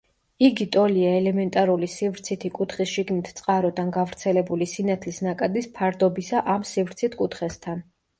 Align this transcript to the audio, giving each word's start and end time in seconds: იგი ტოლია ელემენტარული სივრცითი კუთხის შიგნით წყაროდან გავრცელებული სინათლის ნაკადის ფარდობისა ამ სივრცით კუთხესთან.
იგი 0.45 0.65
ტოლია 0.75 1.09
ელემენტარული 1.17 1.89
სივრცითი 1.95 2.49
კუთხის 2.55 2.93
შიგნით 2.95 3.29
წყაროდან 3.39 3.91
გავრცელებული 3.97 4.67
სინათლის 4.71 5.21
ნაკადის 5.27 5.69
ფარდობისა 5.77 6.43
ამ 6.55 6.67
სივრცით 6.71 7.19
კუთხესთან. 7.21 7.85